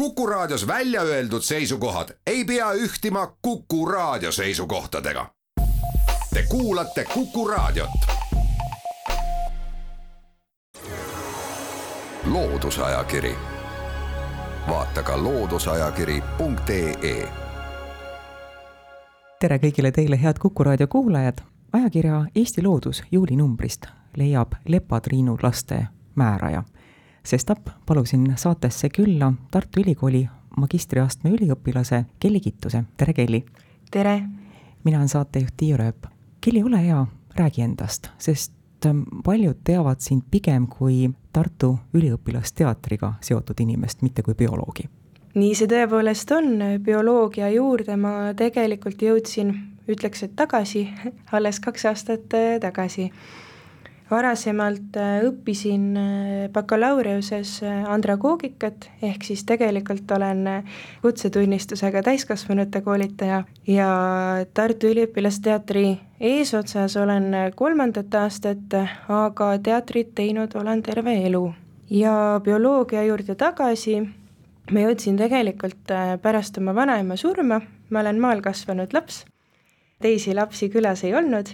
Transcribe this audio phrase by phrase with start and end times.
[0.00, 5.26] Kuku Raadios välja öeldud seisukohad ei pea ühtima Kuku Raadio seisukohtadega.
[6.34, 7.90] Te kuulate Kuku Raadiot.
[12.24, 13.34] loodusajakiri,
[14.68, 17.28] vaata ka looduseajakiri.ee.
[19.40, 21.38] tere kõigile teile, head Kuku Raadio kuulajad.
[21.72, 23.86] ajakirja Eesti Loodus juulinumbrist
[24.16, 26.62] leiab Lepatriinu laste määraja
[27.24, 33.44] sestap palusin saatesse külla Tartu Ülikooli magistriastme üliõpilase Kelly Kittuse, tere Kelly!
[33.90, 34.22] tere!
[34.84, 36.06] mina olen saatejuht Tiia Rööp.
[36.40, 38.52] Kelly, ole hea, räägi endast, sest
[38.86, 44.88] ähm, paljud teavad sind pigem kui Tartu Üliõpilasteatriga seotud inimest, mitte kui bioloogi.
[45.34, 46.48] nii see tõepoolest on,
[46.82, 49.52] bioloogia juurde ma tegelikult jõudsin,
[49.88, 50.88] ütleks, et tagasi,
[51.36, 53.10] alles kaks aastat äh, tagasi
[54.10, 60.42] varasemalt äh, õppisin äh, bakalaureusses äh, andragoogikat, ehk siis tegelikult olen
[61.02, 63.88] kutsetunnistusega täiskasvanute koolitaja ja
[64.54, 65.86] Tartu Üliõpilasteatri
[66.20, 68.76] eesotsas olen kolmandat aastat,
[69.08, 71.52] aga teatrit teinud olen terve elu.
[71.90, 74.00] ja bioloogia juurde tagasi,
[74.70, 75.90] ma jõudsin tegelikult
[76.22, 79.24] pärast oma vanaema surma, ma olen maal kasvanud laps,
[80.02, 81.50] teisi lapsi külas ei olnud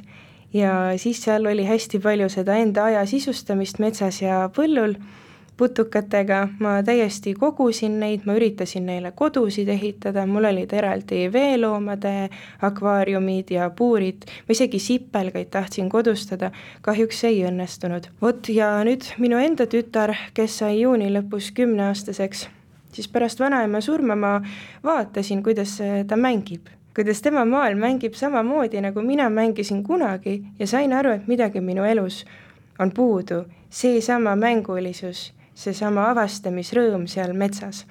[0.55, 4.97] ja siis seal oli hästi palju seda enda aja sisustamist metsas ja põllul
[5.57, 12.29] putukatega, ma täiesti kogusin neid, ma üritasin neile kodusid ehitada, mul olid eraldi veeloomade
[12.69, 16.53] akvaariumid ja puurid, ma isegi sipelgaid tahtsin kodustada,
[16.85, 18.11] kahjuks ei õnnestunud.
[18.23, 22.49] vot ja nüüd minu enda tütar, kes sai juuni lõpus kümneaastaseks,
[22.93, 24.39] siis pärast vanaema surma ma
[24.85, 30.93] vaatasin, kuidas ta mängib kuidas tema maal mängib samamoodi, nagu mina mängisin kunagi ja sain
[30.97, 32.25] aru, et midagi minu elus
[32.79, 37.85] on puudu, seesama mängulisus, seesama avastamisrõõm seal metsas.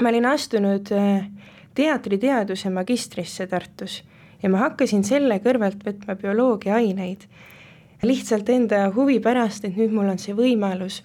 [0.00, 1.28] ma olin astunud äh,
[1.74, 4.02] teatriteaduse magistrisse Tartus
[4.42, 7.28] ja ma hakkasin selle kõrvalt võtma bioloogiaaineid.
[8.02, 11.02] lihtsalt enda huvi pärast, et nüüd mul on see võimalus.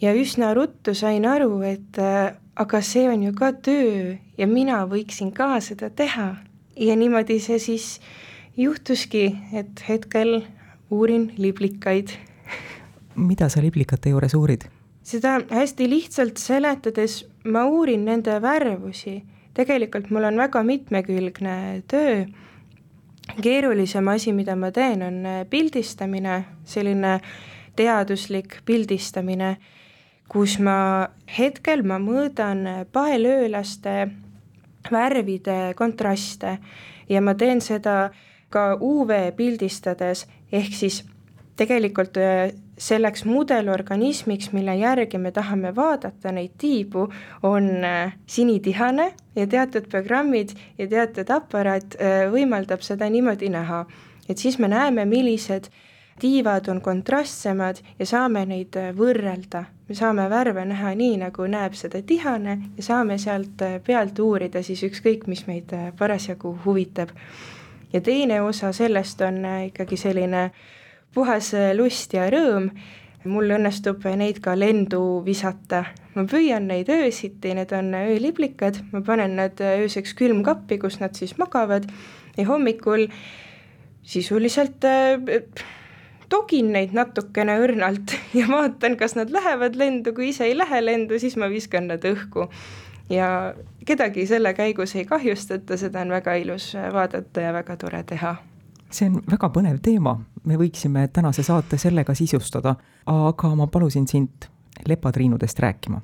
[0.00, 4.84] Ja üsna ruttu sain aru, et äh, aga see on ju ka töö ja mina
[4.90, 6.36] võiksin ka seda teha.
[6.76, 8.00] ja niimoodi see siis
[8.56, 10.42] juhtuski, et hetkel
[10.90, 12.10] uurin liblikaid.
[13.14, 14.64] mida sa liblikate juures uurid?
[15.02, 19.22] seda hästi lihtsalt seletades, ma uurin nende värvusi,
[19.54, 22.24] tegelikult mul on väga mitmekülgne töö,
[23.42, 27.20] keerulisem asi, mida ma teen, on pildistamine, selline
[27.76, 29.56] teaduslik pildistamine
[30.28, 31.08] kus ma
[31.38, 33.96] hetkel ma mõõdan paelöölaste
[34.90, 36.58] värvide kontraste
[37.08, 38.10] ja ma teen seda
[38.52, 41.02] ka UV pildistades, ehk siis
[41.58, 47.08] tegelikult äh, selleks mudelorganismiks, mille järgi me tahame vaadata neid tiibu,
[47.42, 53.84] on äh, sinitihane ja teatud programmid ja teatud aparaat äh, võimaldab seda niimoodi näha.
[54.28, 55.68] et siis me näeme, millised
[56.20, 62.00] tiivad on kontrastsemad ja saame neid võrrelda me saame värve näha nii, nagu näeb seda
[62.06, 67.10] tihane ja saame sealt äh, pealt uurida siis ükskõik, mis meid äh, parasjagu huvitab.
[67.92, 70.50] ja teine osa sellest on äh, ikkagi selline
[71.14, 72.70] puhas lust ja rõõm,
[73.24, 75.84] mul õnnestub neid ka lendu visata,
[76.14, 81.36] ma püüan neid öösiti, need on ööliblikad, ma panen nad ööseks külmkappi, kus nad siis
[81.38, 81.86] magavad.
[82.36, 83.06] Ja hommikul
[84.02, 85.20] sisuliselt äh,
[86.28, 91.18] togin neid natukene õrnalt ja vaatan, kas nad lähevad lendu, kui ise ei lähe lendu,
[91.18, 92.48] siis ma viskan nad õhku.
[93.10, 93.54] ja
[93.84, 98.36] kedagi selle käigus ei kahjustata, seda on väga ilus vaadata ja väga tore teha.
[98.90, 104.50] see on väga põnev teema, me võiksime tänase saate sellega sisustada, aga ma palusin sind
[104.88, 106.00] lepatriinudest rääkima.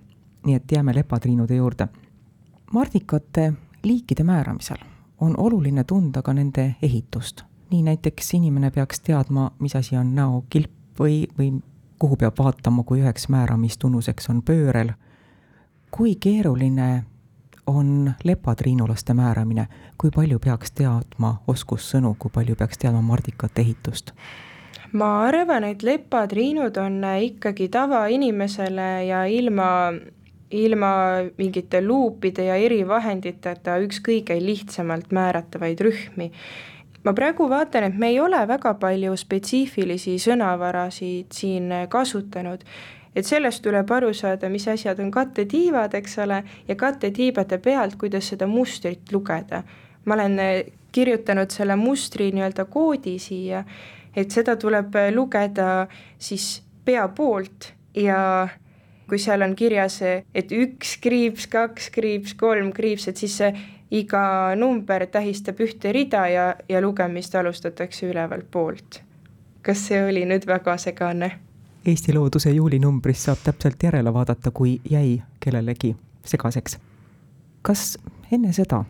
[0.46, 1.88] nii et jääme lepatriinude juurde.
[2.72, 3.52] mardikate
[3.82, 4.78] liikide määramisel
[5.20, 11.00] on oluline tunda ka nende ehitust nii näiteks inimene peaks teadma, mis asi on näokilp
[11.00, 11.52] või, või
[11.98, 14.92] kuhu peab vaatama, kui üheks määramistunnuseks on pöörel.
[15.90, 17.04] kui keeruline
[17.66, 19.66] on lepatriinulaste määramine,
[19.98, 24.14] kui palju peaks teadma oskussõnu, kui palju peaks teadma mardikate ehitust?
[24.92, 29.92] ma arvan, et lepatriinud on ikkagi tavainimesele ja ilma
[30.50, 30.90] ilma
[31.38, 36.30] mingite luupide ja erivahenditeta üks kõige lihtsamalt määratavaid rühmi
[37.04, 42.64] ma praegu vaatan, et me ei ole väga palju spetsiifilisi sõnavarasid siin kasutanud,
[43.16, 48.28] et sellest tuleb aru saada, mis asjad on kattetiivad, eks ole, ja kattetiibade pealt, kuidas
[48.32, 49.62] seda mustrit lugeda.
[50.04, 50.38] ma olen
[50.92, 53.64] kirjutanud selle mustri nii-öelda koodi siia,
[54.16, 55.86] et seda tuleb lugeda
[56.18, 58.48] siis pea poolt ja
[59.10, 60.00] kui seal on kirjas,
[60.34, 63.50] et üks kriips, kaks kriips, kolm kriips, et siis see
[63.90, 69.02] iga number tähistab ühte rida ja, ja lugemist alustatakse ülevalt poolt.
[69.62, 71.30] kas see oli nüüd väga segane?
[71.86, 76.78] Eesti Looduse juulinumbris saab täpselt järele vaadata, kui jäi kellelegi segaseks.
[77.62, 77.98] kas
[78.32, 78.84] enne seda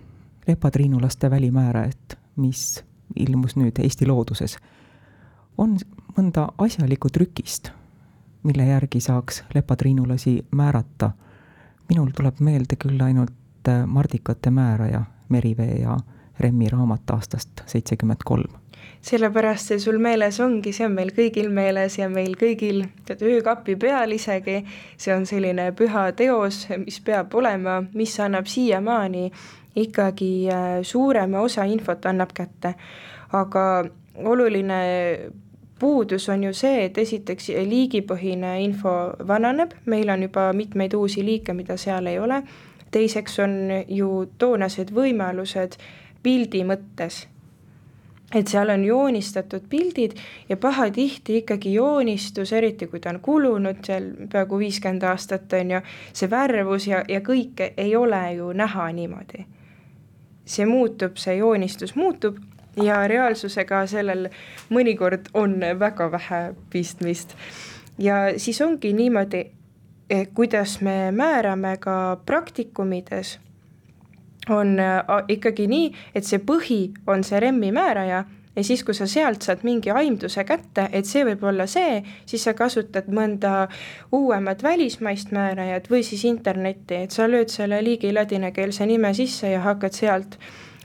[0.47, 2.85] lepatriinulaste välimäärajat, mis
[3.17, 4.59] ilmus nüüd Eesti Looduses,
[5.59, 5.79] on
[6.17, 7.71] mõnda asjalikku trükist,
[8.43, 11.11] mille järgi saaks lepatriinulasi määrata?
[11.89, 13.33] minul tuleb meelde küll ainult
[13.87, 15.97] mardikate määraja Merivee ja
[16.41, 18.53] Remmi raamat aastast seitsekümmend kolm.
[19.01, 23.77] sellepärast see sul meeles ongi, see on meil kõigil meeles ja meil kõigil, tead, öökapi
[23.81, 24.59] peal isegi,
[25.01, 29.31] see on selline püha teos, mis peab olema, mis annab siiamaani
[29.77, 32.75] ikkagi äh, suurema osa infot annab kätte.
[33.33, 33.85] aga
[34.15, 34.81] oluline
[35.81, 38.93] puudus on ju see, et esiteks liigipõhine info
[39.27, 42.43] vananeb, meil on juba mitmeid uusi liike, mida seal ei ole,
[42.91, 43.57] teiseks on
[43.89, 44.09] ju
[44.39, 45.77] toonased võimalused
[46.23, 47.27] pildi mõttes.
[48.35, 50.13] et seal on joonistatud pildid
[50.49, 55.81] ja pahatihti ikkagi joonistus, eriti kui ta on kulunud seal peaaegu viiskümmend aastat, on ju,
[56.13, 59.47] see värvus ja, ja kõike ei ole ju näha niimoodi.
[60.45, 62.39] see muutub, see joonistus muutub
[62.77, 64.29] ja reaalsusega sellel
[64.71, 66.41] mõnikord on väga vähe
[66.71, 67.35] pistmist.
[67.99, 69.51] ja siis ongi niimoodi,
[70.35, 73.39] kuidas me määrame ka praktikumides,
[74.51, 74.77] on
[75.29, 78.25] ikkagi nii, et see põhi on see remmi määraja
[78.57, 82.45] ja siis, kui sa sealt saad mingi aimduse kätte, et see võib olla see, siis
[82.45, 83.69] sa kasutad mõnda
[84.13, 89.63] uuemat välismaist määrajat või siis internetti, et sa lööd selle liigi ladinakeelse nime sisse ja
[89.65, 90.37] hakkad sealt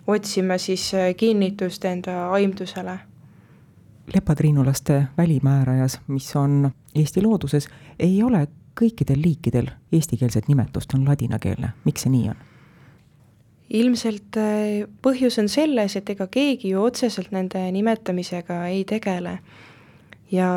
[0.07, 3.00] otsima siis kinnitust enda aimdusele.
[4.13, 7.68] Lepatriinulaste välimäärajas, mis on Eesti looduses,
[8.00, 8.48] ei ole
[8.80, 12.44] kõikidel liikidel eestikeelset nimetust on ladinakeelne, miks see nii on?
[13.69, 19.39] ilmselt äh, põhjus on selles, et ega keegi ju otseselt nende nimetamisega ei tegele.
[20.31, 20.50] ja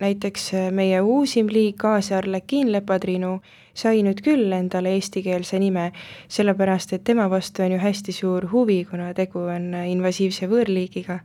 [0.00, 3.38] näiteks äh, meie uusim liik, Aasia-Arlekiin lepatriinu,
[3.74, 5.92] sai nüüd küll endale eestikeelse nime,
[6.28, 11.20] sellepärast et tema vastu on ju hästi suur huvi, kuna tegu on äh, invasiivse võõrliigiga.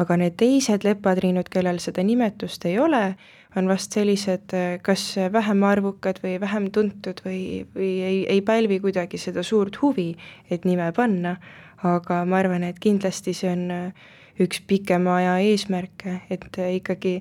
[0.00, 3.14] Aga need teised lepatriinud, kellel seda nimetust ei ole,
[3.56, 4.50] on vast sellised
[4.82, 5.02] kas
[5.32, 10.16] vähem arvukad või vähem tuntud või, või ei, ei pälvi kuidagi seda suurt huvi,
[10.50, 11.36] et nime panna,
[11.86, 13.68] aga ma arvan, et kindlasti see on
[14.42, 17.20] üks pikema aja eesmärke, et ikkagi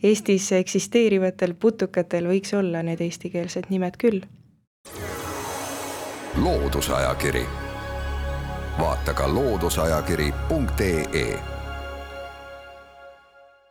[0.00, 4.22] Eestis eksisteerivatel putukatel võiks olla need eestikeelsed nimed küll.
[6.40, 7.44] loodusajakiri,
[8.78, 11.59] vaata ka looduseajakiri.ee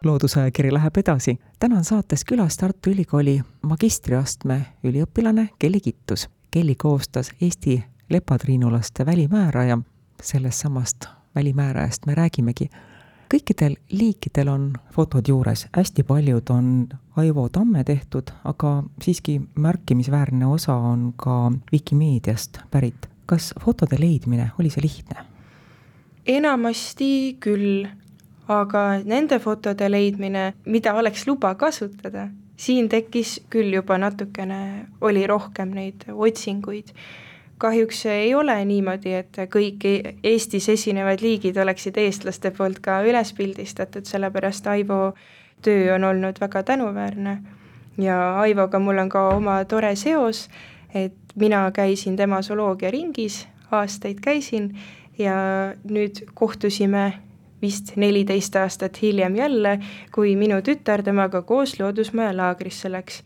[0.03, 1.39] loodusajakiri läheb edasi.
[1.59, 6.29] täna on saates külas Tartu Ülikooli magistriastme üliõpilane Kelly Kittus.
[6.51, 9.77] Kelly koostas Eesti lepatriinulaste välimääraja,
[10.21, 11.05] sellest samast
[11.35, 12.69] välimäärajast me räägimegi.
[13.33, 20.75] kõikidel liikidel on fotod juures, hästi paljud on Aivo Tamme tehtud, aga siiski märkimisväärne osa
[20.75, 23.09] on ka Vikimeediast pärit.
[23.25, 25.25] kas fotode leidmine, oli see lihtne?
[26.25, 27.87] enamasti küll
[28.49, 32.27] aga nende fotode leidmine, mida oleks luba kasutada,
[32.59, 36.93] siin tekkis küll juba natukene, oli rohkem neid otsinguid.
[37.59, 43.33] kahjuks ei ole niimoodi, et kõik e-, Eestis esinevad liigid oleksid eestlaste poolt ka üles
[43.35, 45.13] pildistatud, sellepärast Aivo
[45.61, 47.37] töö on olnud väga tänuväärne.
[47.97, 50.49] ja Aivoga mul on ka oma tore seos,
[50.93, 54.77] et mina käisin tema zooloogiaringis, aastaid käisin
[55.17, 55.35] ja
[55.83, 57.28] nüüd kohtusime
[57.61, 59.79] vist neliteist aastat hiljem jälle,
[60.15, 63.23] kui minu tütar temaga koos Loodusmaja laagrisse läks.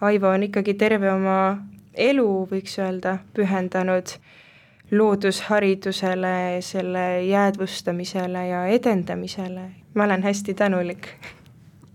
[0.00, 1.56] Aivo on ikkagi terve oma
[1.94, 4.16] elu, võiks öelda, pühendanud
[4.90, 9.70] loodusharidusele, selle jäädvustamisele ja edendamisele.
[9.94, 11.08] ma olen hästi tänulik.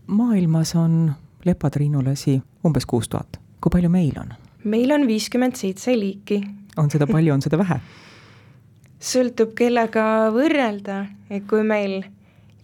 [0.08, 1.14] maailmas on
[1.46, 4.34] lepatriinulasi umbes kuus tuhat, kui palju meil on?
[4.64, 6.42] meil on viiskümmend seitse liiki.
[6.78, 7.80] on seda palju, on seda vähe?
[9.00, 12.04] sõltub, kellega võrrelda, et kui meil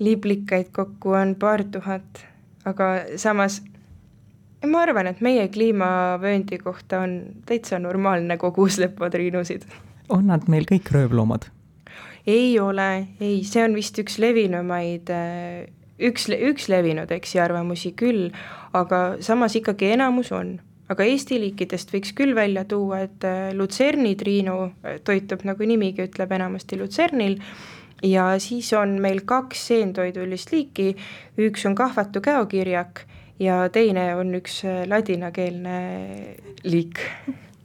[0.04, 2.26] liblikaid kokku on paar tuhat,
[2.68, 2.90] aga
[3.22, 3.62] samas
[4.66, 9.66] ma arvan, et meie kliimavööndi kohta on täitsa normaalne kogus lepatriinusid.
[10.10, 11.50] on nad meil kõik röövloomad?
[12.28, 15.12] ei ole, ei, see on vist üks levinumaid,
[16.02, 18.32] üks, üks levinud eksiarvamusi küll,
[18.74, 20.58] aga samas ikkagi enamus on
[20.90, 26.06] aga Eesti liikidest võiks küll välja tuua, et äh, lutserni triinu äh, toitub, nagu nimigi
[26.06, 27.40] ütleb, enamasti lutsernil,
[28.04, 30.94] ja siis on meil kaks seentoidulist liiki,
[31.42, 33.06] üks on kahvatu käokirjak
[33.40, 35.80] ja teine on üks ladinakeelne
[36.64, 37.00] liik.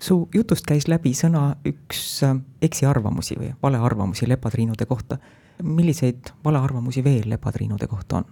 [0.00, 2.22] su jutust käis läbi sõna üks
[2.62, 5.18] eksiarvamusi või valearvamusi lepatriinude kohta.
[5.62, 8.24] milliseid valearvamusi veel lepatriinude kohta on?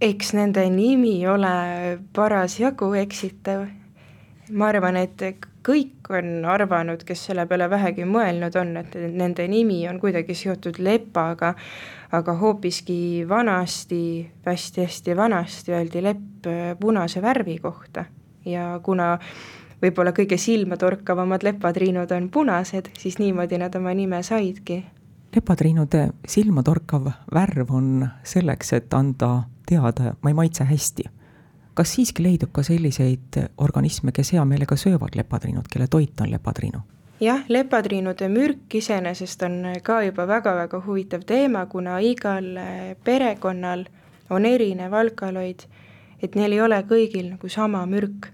[0.00, 3.66] eks nende nimi ole parasjagu eksitav.
[4.50, 5.22] Ma arvan, et
[5.66, 10.80] kõik on arvanud, kes selle peale vähegi mõelnud on, et nende nimi on kuidagi seotud
[10.80, 11.54] lepaga,
[12.12, 16.48] aga hoopiski vanasti hästi,, hästi-hästi vanasti öeldi lepp
[16.80, 18.04] punase värvi kohta
[18.48, 19.16] ja kuna
[19.82, 24.84] võib-olla kõige silmatorkavamad lepatriinud on punased, siis niimoodi nad oma nime saidki.
[25.36, 31.04] lepatriinude silmatorkav värv on selleks, et anda teada, ma ei maitse hästi.
[31.78, 36.80] Kas siiski leidub ka selliseid organisme, kes hea meelega söövad lepatriinut, kelle toit on lepatriinu?
[37.20, 42.46] jah, lepatriinude mürk iseenesest on ka juba väga-väga huvitav teema, kuna igal
[43.04, 43.84] perekonnal
[44.30, 45.64] on erinev alkaloid,
[46.22, 48.32] et neil ei ole kõigil nagu sama mürk.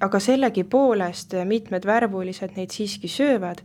[0.00, 3.62] aga sellegipoolest mitmed värvulised neid siiski söövad,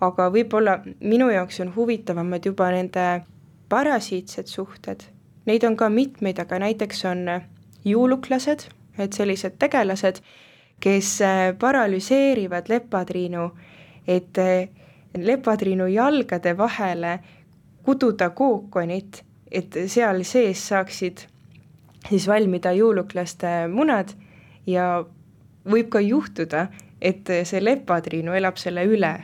[0.00, 3.04] aga võib-olla minu jaoks on huvitavamad juba nende
[3.68, 5.04] parasiitsed suhted
[5.46, 7.42] Neid on ka mitmeid, aga näiteks on äh,
[7.86, 8.66] juuluklased,
[8.98, 10.20] et sellised tegelased,
[10.80, 13.50] kes äh, paralüseerivad lepatriinu,
[14.08, 14.68] et äh,
[15.16, 17.18] lepatriinu jalgade vahele
[17.82, 21.26] kududa kookonit, et seal sees saaksid
[22.08, 24.12] siis valmida juuluklaste munad
[24.66, 25.04] ja
[25.70, 26.66] võib ka juhtuda,
[27.00, 29.14] et see lepatriinu elab selle üle.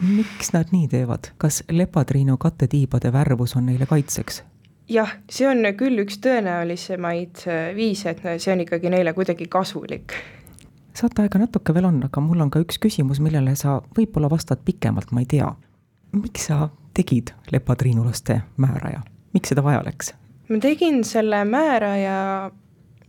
[0.00, 4.42] miks nad nii teevad, kas lepatriinu kattetiibade värvus on neile kaitseks?
[4.88, 10.16] Jah, see on küll üks tõenäolisemaid äh, viise, et see on ikkagi neile kuidagi kasulik.
[10.98, 15.12] saateaega natuke veel on, aga mul on ka üks küsimus, millele sa võib-olla vastad pikemalt,
[15.12, 15.50] ma ei tea.
[16.12, 19.02] miks sa tegid lepatriinulaste määraja,
[19.32, 20.14] miks seda vaja läks?
[20.48, 22.50] ma tegin selle määraja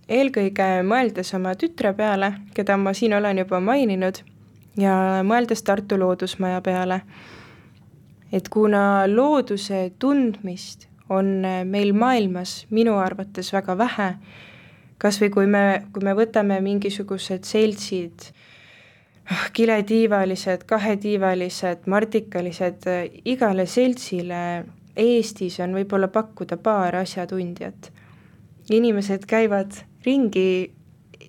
[0.09, 4.23] eelkõige mõeldes oma tütre peale, keda ma siin olen juba maininud,
[4.77, 4.93] ja
[5.23, 7.01] mõeldes Tartu Loodusmaja peale.
[8.31, 14.09] et kuna looduse tundmist on äh, meil maailmas minu arvates väga vähe,
[14.97, 15.63] kas või kui me,
[15.93, 18.29] kui me võtame mingisugused seltsid,
[19.31, 24.43] ah, kiletiivalised, kahetiivalised, martikalised, äh, igale seltsile
[24.99, 27.91] Eestis on võib-olla pakkuda paar asjatundjat.
[28.69, 29.73] inimesed käivad
[30.05, 30.71] ringi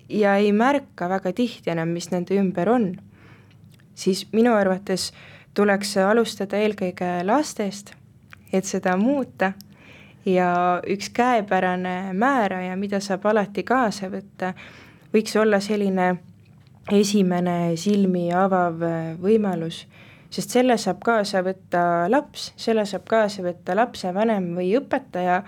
[0.09, 2.95] ja ei märka väga tihti enam, mis nende ümber on.
[3.95, 5.11] siis minu arvates
[5.53, 7.93] tuleks alustada eelkõige lastest,
[8.53, 9.53] et seda muuta
[10.25, 14.53] ja üks käepärane määraja, mida saab alati kaasa võtta,
[15.13, 16.15] võiks olla selline
[16.91, 18.81] esimene silmi avav
[19.21, 19.85] võimalus,
[20.31, 25.41] sest selle saab kaasa võtta laps, selle saab kaasa võtta lapsevanem või õpetaja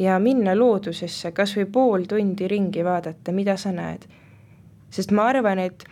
[0.00, 4.06] ja minna loodusesse kas või pool tundi ringi vaadata, mida sa näed.
[4.90, 5.84] sest ma arvan, et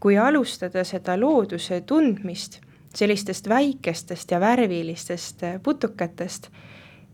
[0.00, 2.60] kui alustada seda looduse tundmist
[2.94, 6.48] sellistest väikestest ja värvilistest putukatest,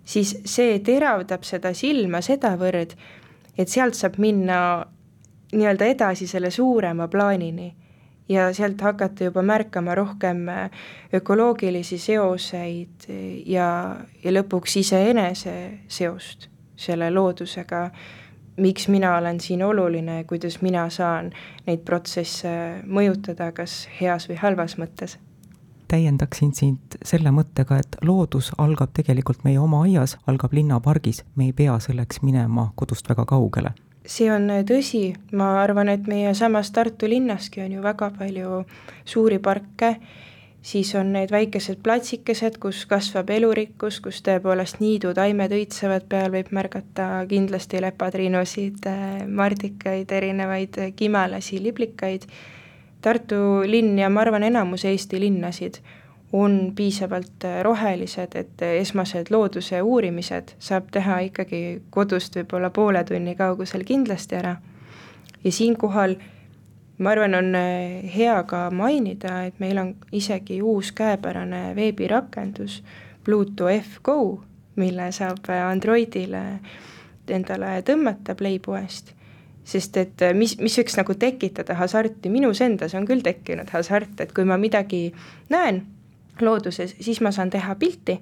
[0.09, 2.95] siis see teravdab seda silma sedavõrd,
[3.59, 4.61] et sealt saab minna
[5.53, 7.69] nii-öelda edasi selle suurema plaanini
[8.29, 10.71] ja sealt hakata juba märkama rohkem äh,
[11.15, 13.09] ökoloogilisi seoseid
[13.47, 13.69] ja,
[14.25, 15.55] ja lõpuks iseenese
[15.89, 16.49] seost
[16.79, 17.89] selle loodusega,
[18.63, 21.33] miks mina olen siin oluline ja kuidas mina saan
[21.67, 22.51] neid protsesse
[22.87, 25.19] mõjutada, kas heas või halvas mõttes
[25.89, 31.53] täiendaksin sind selle mõttega, et loodus algab tegelikult meie oma aias, algab linnapargis, me ei
[31.53, 33.75] pea selleks minema kodust väga kaugele.
[34.09, 38.65] see on tõsi, ma arvan, et meie samas Tartu linnaski on ju väga palju
[39.05, 39.97] suuri parke,
[40.63, 47.27] siis on need väikesed platsikesed, kus kasvab elurikkus, kus tõepoolest niidutaimed õitsevad, peal võib märgata
[47.29, 48.89] kindlasti lepatriinusid,
[49.29, 52.25] mardikaid, erinevaid kimelasi, liblikaid
[53.03, 55.79] Tartu linn ja ma arvan, enamus Eesti linnasid
[56.33, 63.05] on piisavalt äh, rohelised, et äh, esmased looduse uurimised saab teha ikkagi kodust võib-olla poole
[63.05, 64.57] tunni kaugusel kindlasti ära.
[65.45, 66.17] ja siinkohal
[66.99, 72.83] ma arvan, on äh, hea ka mainida, et meil on isegi uus käepärane veebirakendus
[73.25, 74.43] Bluetooth F Go,
[74.77, 76.43] mille saab Androidile
[77.29, 79.18] endale tõmmata Playpoest
[79.69, 84.21] sest et äh, mis, mis võiks nagu tekitada hasarti, minus endas on küll tekkinud hasart,
[84.25, 85.09] et kui ma midagi
[85.53, 85.83] näen
[86.41, 88.19] looduses, siis ma saan teha pilti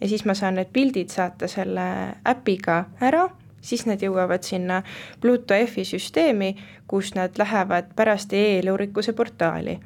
[0.00, 1.86] ja siis ma saan need pildid saata selle
[2.28, 3.26] äpiga ära,
[3.60, 4.82] siis need jõuavad sinna
[5.20, 6.52] Pluto F-i süsteemi,
[6.88, 9.78] kus nad lähevad pärast e-elurikkuse portaali.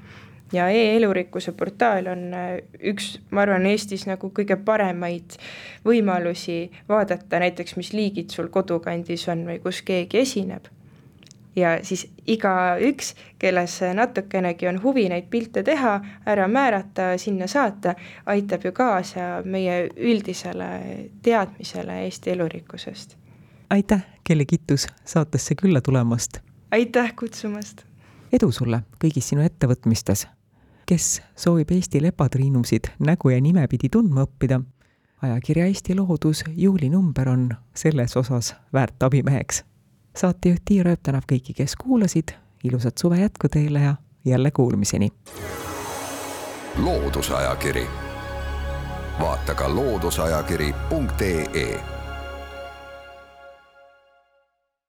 [0.52, 2.56] ja e-elurikkuse portaal on äh,
[2.90, 5.36] üks, ma arvan, Eestis nagu kõige paremaid
[5.86, 10.66] võimalusi vaadata näiteks, mis liigid sul kodukandis on või kus keegi esineb.
[11.56, 17.94] Ja siis igaüks, kelles natukenegi on huvi neid pilte teha, ära määrata, sinna saata,
[18.26, 20.70] aitab ju kaasa meie üldisele
[21.22, 23.16] teadmisele Eesti elurikkusest.
[23.70, 26.38] aitäh, Kelly Kittus, saatesse külla tulemast!
[26.70, 27.86] aitäh kutsumast!
[28.32, 30.26] edu sulle kõigis sinu ettevõtmistes
[30.90, 34.58] kes soovib Eesti lepatriinusid nägu ja nimepidi tundma õppida,
[35.22, 37.44] ajakirja Eesti Loodus juulinumber on
[37.78, 39.62] selles osas väärt abimeheks.
[40.16, 42.28] Saatejuht Tiia Rööp tänab kõiki, kes kuulasid,
[42.64, 45.12] ilusat suve jätku teile ja jälle kuulmiseni!
[46.76, 47.86] loodusajakiri,
[49.20, 51.99] vaata ka looduseajakiri.ee